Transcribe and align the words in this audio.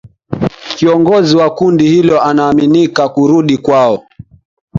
Kiongozi 0.77 1.35
wa 1.37 1.49
kundi 1.49 1.85
hilo 1.87 2.21
anaaminika 2.21 3.09
kurudi 3.09 3.57
kwao 3.57 4.03